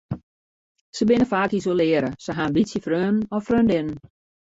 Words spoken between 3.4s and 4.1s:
freondinnen.